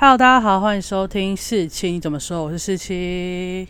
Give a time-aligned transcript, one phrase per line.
[0.00, 2.44] Hello，大家好，欢迎收听四七你怎么说？
[2.44, 3.68] 我是四七。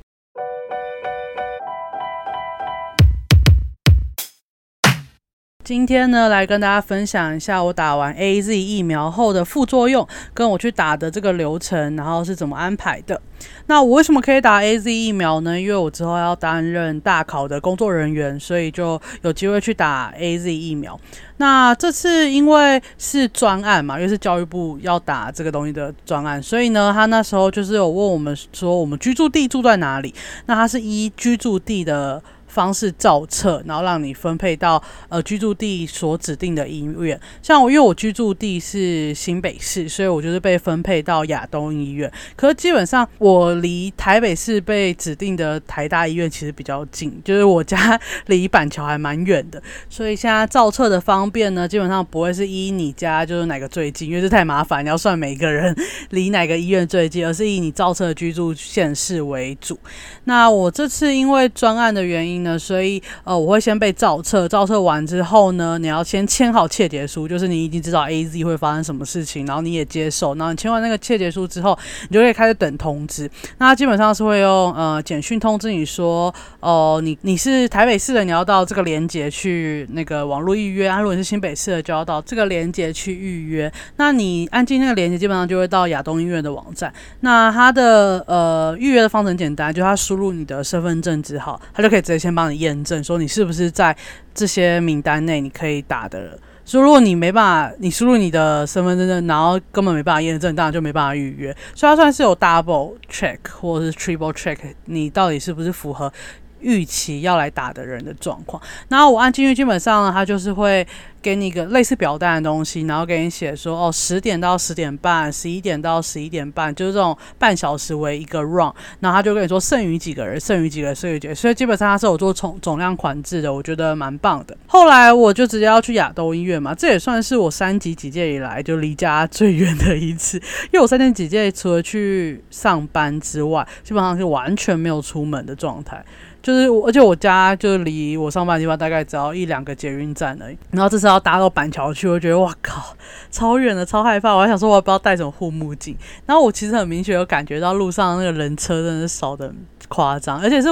[5.68, 13.20] 今天呢，来跟大家分享一下我打完 A Z 疫苗后的副作用，跟我去打的这个流程，然后是怎么安排的。
[13.66, 15.60] 那我为什么可以打 A Z 疫苗呢？
[15.60, 20.98] 因为我之后要担任大考的工作人员，所以就有机会去打 A Z 疫苗。
[21.36, 30.14] 那这次因为是专案嘛，因为是教育部要打这个东西的专案，所以呢，他那时候就是有问我们说，我们居住地住在哪里？
[30.46, 32.22] 那他是依居住地的。
[32.48, 37.18] 方式照册，然后让你分配到呃居住地所指定的医院。
[37.42, 42.10] 像我，因为我居住地是新北市，所以我就是被分配到亚东医院。
[42.34, 49.62] 可是基本上我离台北市被指定的台大医院其实比较近，就是我家离板桥还蛮远的。
[49.90, 55.76] 所以现在照册的方便呢，基本上不会是依你家就是哪个最近，因为这太麻烦，你要算每个人
[56.10, 59.78] 离哪个医院最近，而是以你照册的居住县市为主。
[60.24, 62.37] 那我这次因为专案的原因。
[62.42, 71.78] 呢，所以呃，我会先被照册，照册完之后呢，你要先签好切结书，就是你已经知道 A Z 会发生什么事情，然后你也接受，然后你签完那个切结书之后，
[72.08, 73.30] 你就可以开始等通知。
[73.58, 83.72] 那基本上是会用呃简讯通知你说，哦，你你是台北市的，你要到这个连接去那个网络预约；，啊，如果你是新北市的，就要到这个连接去预约。
[83.96, 86.92] 那你按进那个连接，基本上就会到亚东医院的网站。
[87.20, 92.38] 那它的呃预约的方程简单，就它输入你的身份证字号，它就可以直接先。
[92.38, 93.96] 帮你验证，说你是不是在
[94.32, 96.38] 这些名单内，你可以打的。
[96.64, 101.52] 所以如果你没办法，你输入你的身份证，然后根本没办法验证，当然就没办法预约。
[101.74, 106.12] 所以它算是有 double check 或者是 triple check，你到底是不是符合。
[106.60, 110.84] 预期要来打的人的状况，然后我按进去，基本上呢，它就是会
[111.20, 124.56] 给你一个类似表单的东西，然后给你写说，哦，十点到十点半，十一点到十一点半，就是这种半小时为一个 run，然后他就跟你说剩余几个人，剩余几个人，剩余几个，所以基本上他是有做总总量管制的，我觉得蛮棒的。
[124.66, 130.38] 后来我就直接要去亚东医院嘛，这也算是我三级几届以来就离家最远的一次，
[130.70, 136.04] 因为我三年几届除了去上班之外，基本上是完全没有出门的状态。
[136.40, 140.56] 就是，而且我家就是离我上班的地方大概只要一两个捷运站而已。
[140.70, 142.94] 然后这是要搭到板桥去，我觉得哇靠，
[143.30, 144.34] 超远的，超害怕。
[144.34, 145.96] 我还想说，我也不知道带什么护目镜？
[146.26, 149.52] 然后我其实很明显有感觉到路上那个人车真的是少的
[149.88, 150.68] 夸张，而且是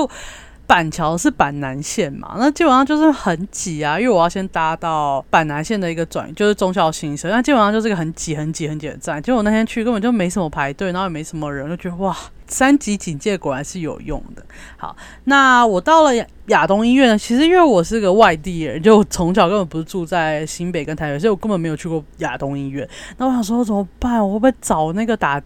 [0.67, 3.99] 板桥是板南线嘛，那基本上就是很挤啊。
[3.99, 9.23] 因为我要先搭到板南线的一个转，就是中校新生，那基本上就是个很挤、很挤、很挤的站。
[9.23, 12.17] 结果那天去根本就没什么排队，然后也没什么人，就觉得哇。
[12.49, 14.45] 三级警戒果然是有用的。
[14.77, 22.89] 好，那我到了亚亚东医院呢，其实因为我是个外地人，就从小根本不是住在新北跟台北，所以我根本没有去过亚东医院。
[23.17, 24.25] 那我想说怎么办？
[24.25, 25.43] 我会不会找那个打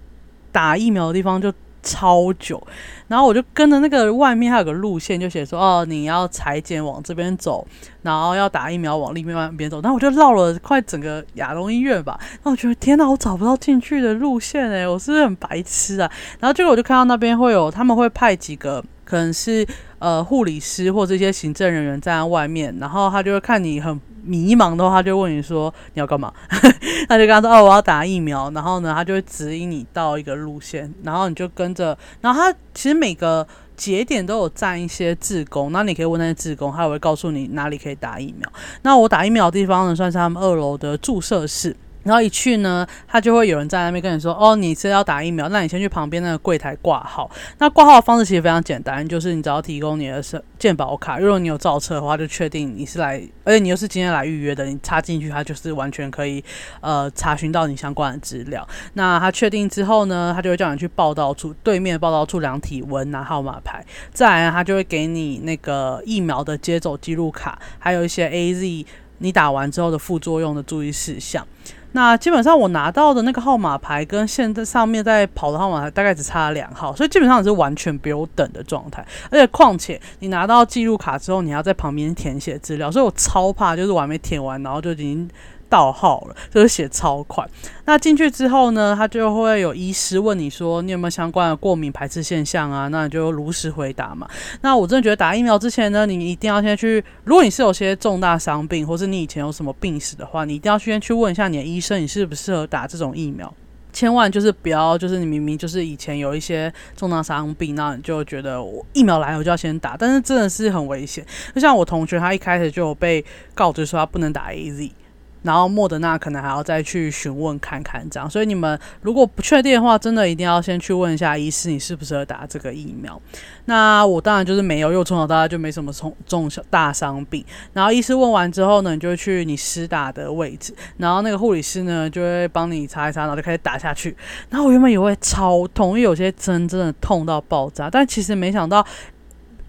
[0.52, 1.50] 打疫苗的地方就？
[1.82, 2.62] 超久，
[3.08, 7.66] 然后我就跟着那个外面还有个路线，就写说哦，你要裁剪往这边走，
[8.02, 9.80] 然后要打疫苗往另外一边走。
[9.80, 12.16] 然后我就绕了快整个亚龙医院吧。
[12.20, 16.10] 然后我觉得天哪，我找不到进去的路线哎，我是不是很白痴啊？
[16.38, 19.66] 然后结果我就看到那边会有，他们会派几个可能是
[19.98, 24.00] 呃护理师或这些行政人员站在外面，然后他就会看你很。
[24.22, 26.30] 迷茫的话，他就问你说你要干嘛？
[27.08, 28.50] 他就跟他说哦，我要打疫苗。
[28.50, 31.96] 然后呢，他就会指引你到一个路线，然后你就跟着。
[32.20, 33.44] 然后他其实每个
[33.78, 38.46] 节点都有站一些志工，那你可以问那些志工，他也会告诉你哪里可以打疫苗。
[38.82, 41.74] 那我打疫苗的地方呢，算是他们二楼的注射室。
[42.02, 47.30] 然后一去呢，他就会有人在那边跟你说：“哦，你是要打疫苗，那你先去旁边那个柜台挂号。
[47.58, 56.42] 那挂号的方式其实非常简单，就是你只要提供你的身健保卡，如果你有造册的话，就确定你是来，而且你又是今天来预约的，你插进去，他就是完全可以
[56.80, 58.66] 呃查询到你相关的资料。
[58.94, 68.86] 那他确定之后呢，他就会叫你去报道处对面报道处量体温拿号码牌，再来他就会给你那个疫苗的接种记录卡，还有一些 A Z
[69.18, 71.46] 你打完之后的副作用的注意事项。”
[71.92, 79.04] 那基本上我拿到的那个号码牌跟现在上面在跑的号码牌大概只差了两号，所以基本上也是完全不用等的状态。
[79.30, 85.28] 而且况且你拿到记录卡之后，你要在旁边填写资料，所以我超怕，就是我还没填完，然后就已经。
[85.70, 87.48] 盗号了，就是写超快。
[87.86, 92.88] 那进去之后呢，他就会有医师问你说你有没有相关的过敏排斥现象啊？
[92.88, 94.28] 那你就如实回答嘛。
[94.60, 103.52] 那我真的觉得打疫苗之前呢，你一定要先去，如果你是有些重大伤病，或是你以前有什么病史的话，你一定要先去问一下你的医生，你适不适合打这种疫苗。
[103.92, 111.26] 千万就是不要，就是你明明就是以前有一些重大伤病，那你就觉得我疫苗来我就要先打，但是真的是很危险。
[111.52, 114.92] 就像我同学，他一开始就有被告知说他不能打 A Z。
[115.42, 123.20] 然后莫德纳可能还要再去询问看看这样，所以你们如果不确定的话，真的一定要先去问一下医师，你适不适合打这个疫苗。
[123.64, 127.44] 那我当然就是没有，因为从小到大就没什么重重大伤病。
[127.72, 134.14] 然后医师问完之后呢，你就去你施打的位置，然后那个护理师呢就会帮你擦一擦，然后就开始打下去。
[134.50, 138.84] 然后我原本以为超痛，因为有些针真的痛到爆炸，但其实没想到，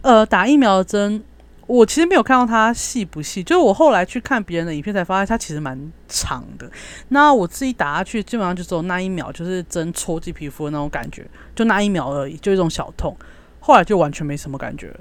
[0.02, 1.24] 呃，打疫苗的针。
[1.68, 5.80] 我其实没有看到它细不细，就是我后来去看别人的影片才发现它其实蛮
[6.10, 6.70] 长的。
[7.10, 11.26] 那我自己打下去，基本上就只有那一秒，就是针戳进皮肤的那种感觉，
[11.56, 13.16] 就那一秒而已，就一种小痛。
[13.60, 14.94] 后来就完全没什么感觉，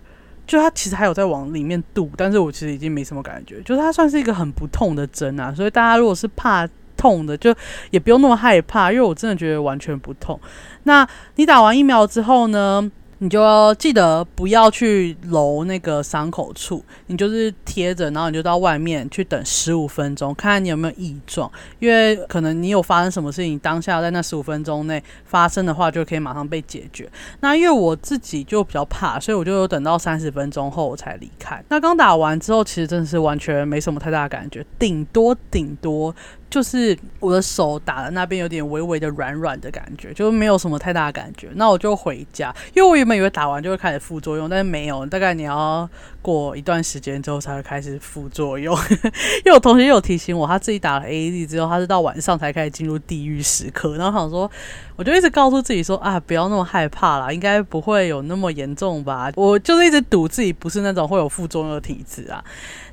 [0.47, 5.53] 就它其实还有在往里面堵，但是我其实已经没什么感觉，就是它算是一个很不痛的针啊。
[5.53, 7.53] 所以大家如果是怕痛的，就
[7.91, 10.39] 也不用那么害怕，因为我真的觉得完全不痛。
[10.85, 12.91] 那你打完疫苗之后呢？
[13.23, 21.51] 你就要记得不要去揉那个伤口处，你就是贴着，然后你就到外面去等十五分钟，看看你有没有异状。
[21.81, 27.07] 因为可能你有发生什么事情，当下在那十五分钟内发生的话，就可以马上被解决。
[27.41, 31.63] 那因为我自己就比较怕，所以我就有等到三十分钟后我才离开。
[31.69, 36.15] 那刚打完之后，其实真的是完全没什么太大感觉，顶多顶多。
[36.51, 41.49] 就是我的手打的那边有点微微的软软的感觉，就没有什么太大的感觉。
[41.55, 45.89] 那我就回家，因为我原本以为打完就会开始副作用，但是没有，大概你要
[46.23, 48.77] 过一段时间之后才会开始副作用。
[49.45, 53.97] 因为我同学有提醒我，他自己打了 AD 之后，他是到晚上才开始进入地狱时刻。
[53.97, 54.51] 然后想说，
[54.97, 59.31] 我就一直告诉自己说啊，不要那么害怕啦，应该不会有那么严重吧。
[59.37, 62.45] 我就是一直赌自己不是那种会有副作用的体质啊。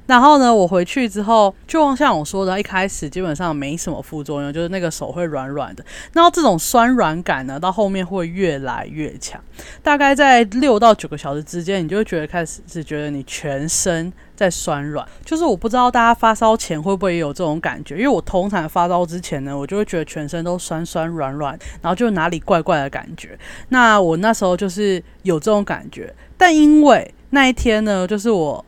[0.06, 5.84] 然后呢，我回去之后，就像我说的，一开始基本上没什么副作用，就是那个手会软软的。
[6.14, 9.38] 然后这种酸软感呢，到后面会越来越强。
[9.84, 15.04] 大概在六到九个小时之间，你就会觉得开始是觉得你全身在酸软。
[15.26, 23.38] 就是我不知道大家发烧前会不会有这种感觉，因为我通常发烧之前呢，我就会觉得全身都酸酸软软，然后就哪里怪怪的感觉。
[23.70, 28.64] 那我那时候就是有这种感觉，但因为那一天呢，就是我。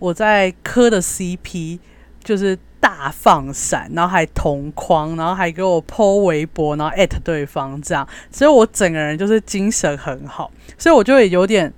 [0.00, 1.78] 我在磕的 CP
[2.22, 11.72] 就是大放闪，然后还同框，然后还给我 po 微博，然后艾特对方这样，所以我整个人就是精神很好，所以我就也有点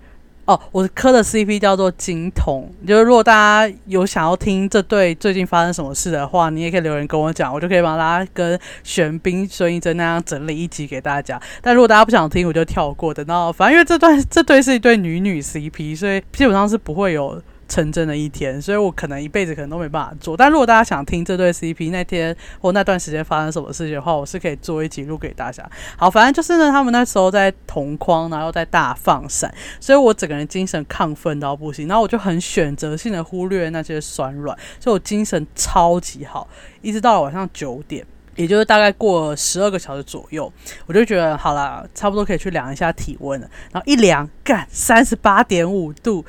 [0.47, 11.41] 哦，我磕的 CP 叫做金童，就是如果大家有想要听这对最近发生什么事的话，你也可以留言跟我讲，我就可以帮大家跟玄彬、孙艺珍那样整理一集给大家。
[11.61, 13.13] 但如果大家不想听，我就跳过。
[13.13, 17.43] 等到反正因为这段这对是一对女女 CP，所以基本上是不会有。
[17.69, 20.37] 成真的一天，所以我可能一辈子可能都没办法做。
[20.37, 25.69] 但如果大家想听这对 CP 那天或那段时间发生什么事情的话，我是可以做一集录给大家。
[25.97, 31.89] 好，反正就是呢，他们那时候在同框，然后在大放闪，所以我整个人精神亢奋到不行。
[31.89, 36.49] 然后我就很选择性的忽略那些酸软，所以我精神超级好，
[36.83, 40.53] 一直到了晚上九点，也就是大概过十二个小时左右，
[40.87, 43.51] 我就觉得好了，差不多可以去量一下体温了。
[43.73, 46.25] 然后一量，干三十八点五度。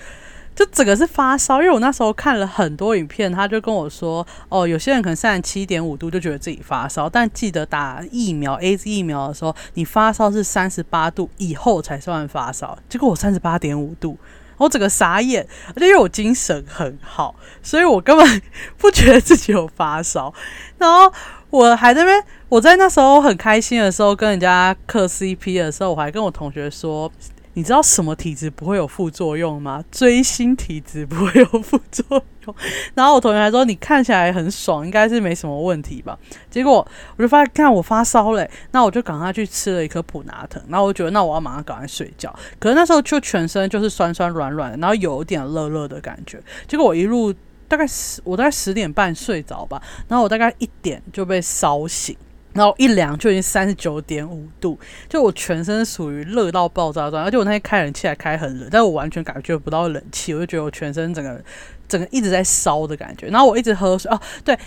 [0.58, 12.76] 就整个是发烧，因为我那时候看了很多影片，他就跟我说，哦，有些人可能三十七点五度就觉得自己发烧，但记得打疫苗 A Z 疫苗的时候，你发烧是三十八度以后才算发烧。
[12.90, 14.18] 结果我三十八点五度，
[14.58, 18.42] 我整个傻眼，而且因为我精神很好，所以我根本
[18.80, 20.34] 不觉得自己有发烧。
[20.80, 21.14] 然后
[21.52, 27.12] 我还在那边，我在那时候很开心的时候，跟人家磕 C P 的时候，我还跟我同学说。
[27.58, 29.84] 你知道什么体质不会有副作用吗？
[29.92, 32.06] 追星体质不会有副作
[32.46, 32.56] 用。
[32.94, 36.16] 然后我同学还说你看起来很爽，应该是没什么问题吧。
[36.52, 40.62] 结果我就发现，看我发烧嘞，那我就赶快去吃了一颗普拿疼。
[40.70, 42.32] 然后我觉得，那我要马上赶快睡觉。
[42.60, 46.40] 可是那时候就全身就是酸酸软软的，然后有点热热的感觉。
[46.68, 47.34] 结果我一路
[47.68, 52.16] 大概十，我大概十点半睡着吧，然后我大概一点就被烧醒。
[52.58, 61.40] 然后一量就已经三十九点五度，就我全身属于热到爆炸状，而且我那天开冷气还开很冷，但我完全感觉不到冷气，我就觉得我全身整个
[61.88, 63.28] 整个一直在烧的感觉。
[63.28, 64.58] 然后我一直喝水哦，对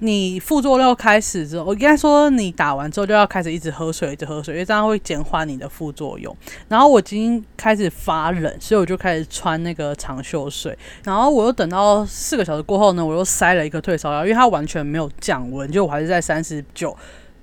[0.00, 6.36] 你副作用开始之后，我应该说你打完之后就要开始一直喝水，一直喝水，因为这样会减缓你的副作用。
[6.68, 10.78] 然后我已经开始发冷，所以我就开始穿那个长袖睡。
[11.02, 16.96] 然后我又等到四个小时过后呢，我又塞了一个退烧药，因为它完全没有降温，就我还是在三十九。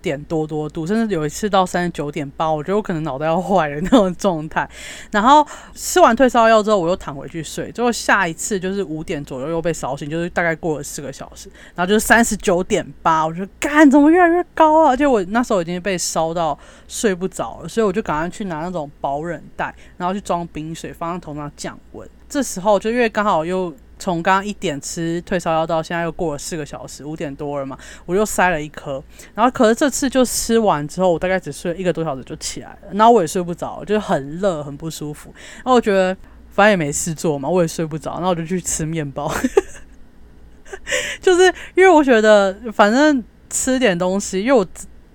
[0.06, 4.70] 点多多度，甚至有一次到三十九点八，我觉得我可能脑袋要坏了 那种状态。
[5.10, 5.44] 然后
[5.74, 7.72] 吃完退烧药之后，我又躺回去睡。
[7.72, 14.92] 最后下一次就是五点左右又被烧醒，就是大概过了四个小时，然后就是三十九点八，我觉得干怎么越来越高啊？
[14.92, 16.58] 而且我那时候已经被烧到
[16.88, 22.08] 睡不着了，所以我就赶快去拿那种保冷袋，然后去装冰水放在头上降温。
[22.30, 29.02] 这时候就因为刚好又从刚刚一点吃退烧药到现在又过了四个小时，五点多了嘛，我又塞了一颗。
[29.34, 35.34] 然后可是这次就吃完之后，我大概只睡了一个多小时就起来了，然后我也睡不着，就很热很不舒服。
[35.58, 36.16] 然后我觉得
[36.52, 39.32] 反正也没事做嘛，我也睡不着，然后我就去吃面包。
[41.22, 44.66] 就是因为我觉得反正吃点东西，因为我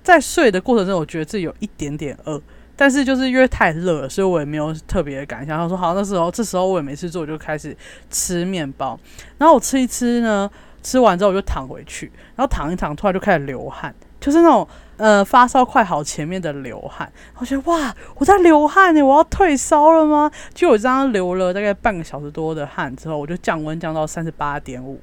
[0.02, 2.40] 在睡的过程中，我觉得自己有一点点饿。
[2.80, 5.58] 但是就是因为太热，所以我也没有特别的感想。
[5.58, 7.76] 他说好，那时候这时候我也没事做，我就开始
[8.08, 8.98] 吃面包。
[9.36, 10.50] 然后我吃一吃呢，
[10.82, 17.12] 吃完之后我就躺回去，然后躺一躺，突然就开始流汗，就是那种呃发烧快好前面的流汗。
[17.36, 20.30] 我觉得哇，我在流汗呢，我要退烧了吗？
[20.54, 24.98] 就我这样流了大概半个小时多的汗之后，我就降温降到三十八点五。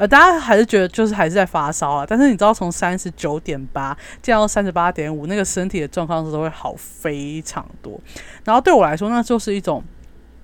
[0.00, 8.00] 呃，大家还是觉得就是还是在发烧啊，但是你知道从三十九点八降到三十八点五，那个身体的状况是都会好非常多。
[8.42, 9.84] 然后对我来说，那就是一种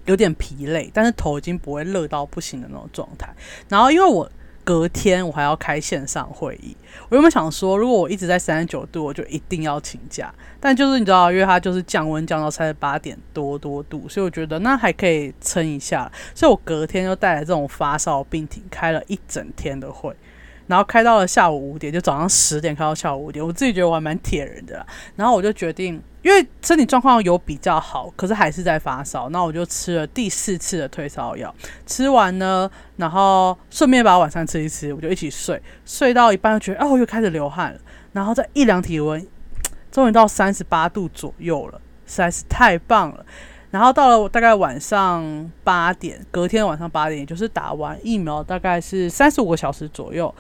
[0.05, 3.35] 有点疲累，但是头已经不会热到不行的那种状态。
[3.71, 4.31] 然后因为我。
[4.67, 6.77] 隔天我还要开线上会议，
[7.09, 10.35] 我原本想说，如果我一直在三十九度，我就一定要请假。
[10.59, 16.11] 但就是你知道，因为它就是降温降到三十八点多多度，所以我觉得那还可以撑一下。
[16.35, 20.13] 所以我隔天就带来这种发烧病体，开了一整天的会。
[20.67, 24.85] 然后开到了下午五点，就早上十点开到下午五点，我自己觉得我还蛮铁人的。
[25.15, 31.55] 然后我就决定，因为身体状况有比较好，可是还是在发烧，那我就吃了第四次的退烧药。
[31.87, 35.61] 吃完呢，然后顺便把晚餐吃一吃，我就一起睡。
[35.85, 37.79] 睡到一半觉得，哦，又开始流汗了。
[38.13, 39.25] 然后再一量体温，
[39.93, 43.25] 终于到三十八度左右了，实在是太棒了。
[43.77, 50.35] 然后到了大概晚上八点，隔天晚上八点，也就是打完疫苗大概是三十五个小时左右，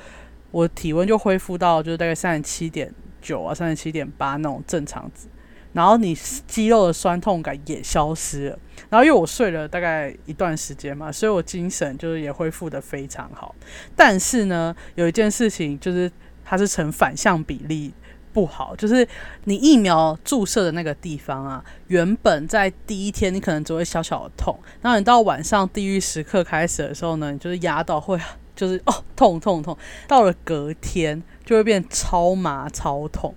[0.50, 2.90] 我体温就恢复到就是大概三十七点
[3.20, 5.28] 九啊，三十七点八那种正常值。
[5.74, 6.14] 然后你
[6.46, 8.58] 肌肉的酸痛感也消失了。
[8.88, 13.54] 然后因为我睡了大概一段时间嘛，所以我精神就是也恢复的非常好。
[13.94, 16.10] 但是呢，有一件事情就是
[16.42, 17.92] 它是成反向比例。
[18.36, 19.08] 不好，就是
[19.44, 28.20] 你疫苗注射的那个地方啊，原本在第一天你可能只会小小的痛，然后你到晚上地狱时刻开始的时候呢，你就是压到会
[28.54, 29.74] 就是哦痛痛痛，
[30.06, 33.34] 到了隔天就会变超麻超痛，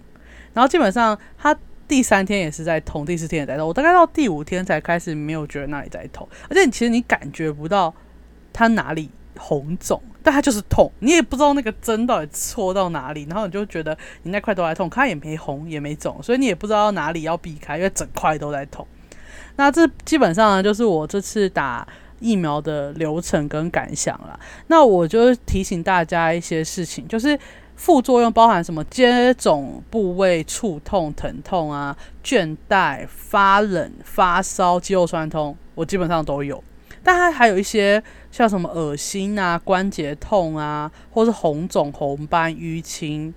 [0.53, 7.95] 然后基本上它第三天也是在痛，第四天也在痛，我大概到第五天才开始没有觉得那里在痛，而且你其实你感觉不到
[8.51, 9.09] 它哪里。
[9.39, 18.85] 红肿，但它就是痛，你也不知道那个针到底戳到哪里，然后你就觉得你那块都在痛，它也没红也没肿，所以你也不知道哪里要避开，因为整块都在痛。
[19.55, 21.87] 那这基本上呢，就是我这次打
[22.19, 24.39] 疫苗的流程跟感想啦。
[24.67, 27.37] 那我就提醒大家一些事情，就是
[27.75, 36.63] 副作用包含什么接种部位触痛、疼痛啊、倦怠、发冷、发烧、肌肉酸痛，我基本上都有。
[37.03, 38.01] 但它还有一些
[38.31, 43.33] 像什么恶心啊、关节痛啊，或是红肿、红斑、淤青、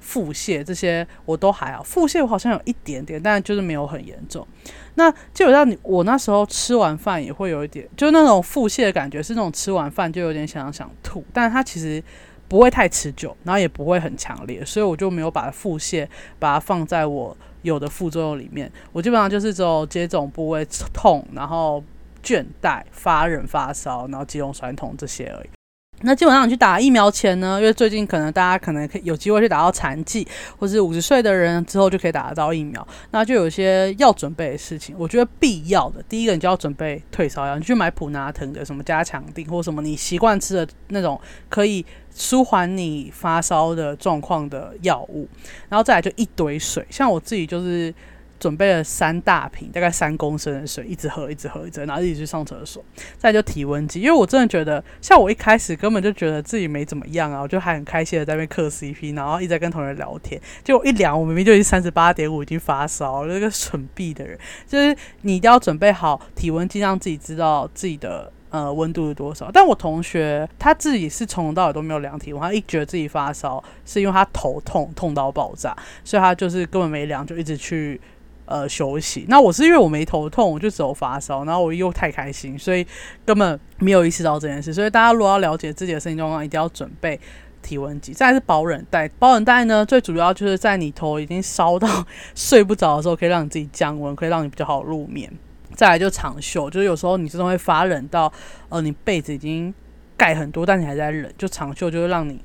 [0.00, 1.82] 腹泻这些，我都还好。
[1.82, 4.46] 腹泻我好像有一点点，但就是没有很严重。
[4.94, 12.02] 那基本上你我那时候吃完饭也会有一点，就那种腹泻的感觉，是那种吃完饭就有点想想吐，但它其实
[12.48, 16.06] 不会太持久，然后也不会很强烈，所以我就没有把腹泻
[16.38, 18.70] 把它放在我有的副作用里面。
[18.92, 21.82] 我基本上就是只有接种部位痛，然后。
[22.28, 25.48] 倦怠、发冷、发烧，然后肌肉酸痛这些而已。
[26.02, 30.24] 那基本上你去打疫苗前呢，因为最近可能大家可能可以有机会去打到残疾，
[30.58, 34.94] 或是五十岁的人之后就可以打得到疫苗，那就有些要准备的事情。
[34.98, 45.26] 我觉得必要的，第一个你就要准备退烧药，你去买普拿疼的什么加强定，或什么你习惯吃的那种可以舒缓你发烧的状况的药物。
[45.68, 47.92] 然后再来就一堆水，像我自己就是。
[48.38, 52.84] 准备了三大瓶，大概三公升的水，一直喝，一直喝，一直，然后一直去上厕所。
[53.16, 60.40] 再就体温计，因为我真的觉得，像我一开始根本就觉得自己没怎么样啊，我就还很开心的在那边嗑 CP，然后一直在跟同学聊天。
[60.62, 63.34] 结果一量，我明明就已经三十八点五，已经发烧了。
[63.34, 69.50] 那个蠢逼的人，就是你一定要准备好体温计，让自己知道自己的呃温度是多少。
[69.52, 78.00] 但我同学他自己是从头到尾都没有量体温，他一觉得自己发烧，是因为他头痛痛到爆炸，所以他就是根本没量，就一直去。
[78.48, 79.26] 呃，休息。
[79.28, 82.86] 那我是因为我没头痛，我就只有发烧，然后我又太开心，所以
[83.26, 84.72] 根本没有意识到这件事。
[84.72, 87.20] 所以大家如果要了解自己的身体状况，一定要准备
[87.60, 88.14] 体温计。
[88.14, 91.86] 再是保冷袋，保冷袋呢，最主要就是在你头已经烧到
[92.34, 95.30] 睡不着的时候，可以让你自己降温，可以让你比较好入眠。
[95.74, 98.32] 再来就长袖，就是有时候你真的会发冷到，
[98.70, 99.74] 呃，你被子已经
[100.16, 102.40] 盖很多，但你还在冷，就长袖就会让你。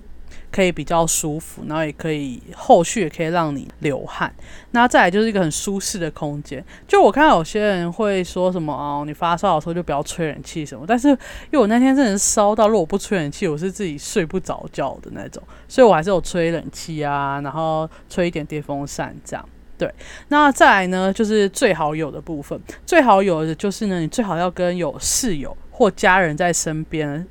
[0.53, 4.31] 可以比较舒服，然后也可以后续也可以让你流汗。
[4.69, 6.63] 那再来就是一个很舒适的空间。
[6.87, 10.85] 就我看到有些人会说什么哦，你发烧的时候就不要吹冷气什么。
[10.87, 11.17] 但是因
[11.53, 19.49] 为我那天真的是烧到，如果不吹冷气，我是自己睡不着觉的那种，所以我还是有吹冷气啊，然后吹一点电风扇这样。
[19.75, 19.91] 对，
[20.27, 22.61] 那再来呢，就是最好有的部分。
[22.85, 27.27] 最好有的就是呢，你最好要跟有室友或家人在身边。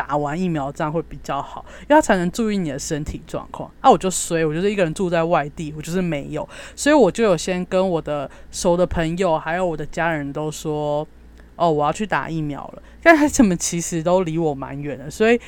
[0.00, 3.70] 打完疫苗这样会比较好，因为他才能注意你的身体状况。
[3.82, 11.06] 啊，我就衰，我就是一个人住在外地，我就是没有，所以我就有先跟我的熟的朋友还有我的家人都说，
[11.54, 12.82] 哦，我要去打疫苗了。
[13.02, 15.38] 但他们其实都离我蛮远的，所以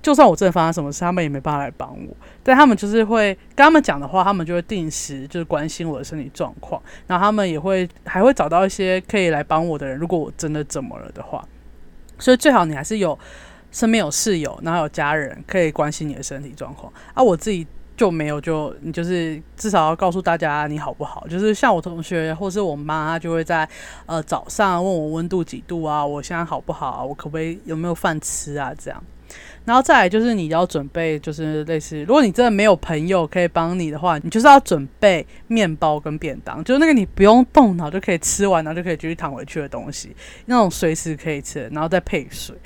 [0.00, 2.16] 就算我真的发生什么事，他们也没办法来帮我。
[2.42, 11.44] 但他们就是会跟他们讲的话，他们就会定时就是关心我的身体状况，然后他们也会还会找到一些可以来帮我的人，如果我真的怎么了的话。
[12.18, 13.18] 所以最好你还是有。
[13.78, 17.22] 身边有室友，然后有家人可以关心你的身体状况啊。
[17.22, 17.64] 我自己
[17.96, 21.24] 就没有，就你就是至少要告诉大家你好不好。
[21.30, 23.68] 就是像我同学或是我妈，就会在
[24.06, 29.00] 呃早上问我温度几度啊，我现在好不好啊，我可不可以有没有饭吃啊这样。
[29.64, 40.16] 然后再来就是你要准备，就是类似如果你真的没有朋友可以帮你的话，你就是要准备面包跟便当，就是那个你不用动脑就可以吃完，然后就可以继续躺回去的东西，
[40.46, 42.56] 那种随时可以吃，然后再配水。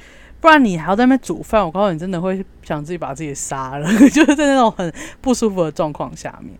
[0.42, 6.52] 不然你还要在那边煮饭，我告诉你，真的会想自己把自己杀了， 就是在那种很不舒服的状况下面，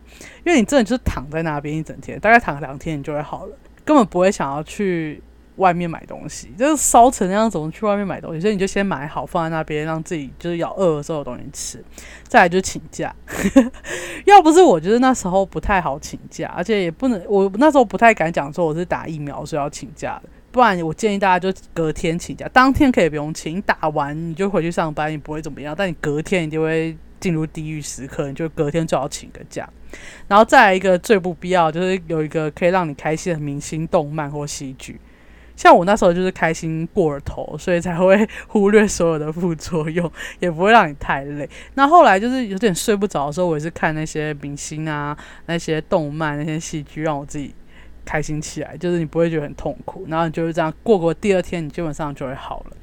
[0.44, 5.20] 因为你真的就是躺在那边一整天，大概躺两天你就会好了，根本不会想要去
[5.56, 8.40] 外面买东西，就是烧成那样怎么去外面买东西？
[8.40, 11.84] 所以你就先买好放在那边，让自己就是要饿的时候有东西吃。
[12.28, 13.12] 再来就请假，
[14.26, 20.28] 要不是我觉得那时候不太好请假，而且也不能，我那时候不太敢讲说我是打疫苗所以要请假的。
[20.52, 25.74] 不然，我建议大家就隔天请假，当天可以不用请，打完你就回去上班，你不会怎么样。
[25.76, 29.66] 但你隔天一定会进入地狱时刻，你就隔天就要请个假。
[30.28, 35.00] 然后再来一个最不必要，就是有一个可以让你开心的明星动漫或戏剧。
[35.54, 41.48] 像我那时候就是开心过了头，所以才会忽略所有的副作用，也不会让你太累。
[41.74, 45.16] 那后来就是有点睡不着的时候，我也是看那些明星啊、
[45.46, 47.54] 那些动漫、那些戏剧，让我自己。
[48.04, 52.76] 开心起来，就是你不会觉得很痛苦，然后你就是这样过过第二天，你基本上就会好了。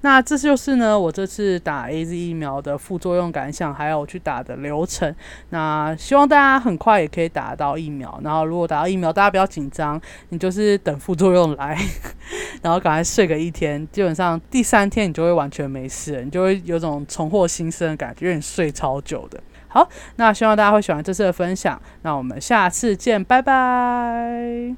[0.00, 5.14] 那这就是呢，我这次打 A Z 疫苗的副作用感想，还有我去打的流程。
[5.48, 8.20] 那希望大家很快也可以打到疫苗。
[8.22, 11.78] 然后如果打到疫苗，大家不要紧张，你就是等副作用来，
[12.60, 19.42] 然后赶快睡个一天，基本上第三天你就会完全没事，你就会有种重获新生的感觉，因为你睡超久的。
[19.74, 24.76] 好那希望大家会喜欢这次的分享那我们下次见拜拜。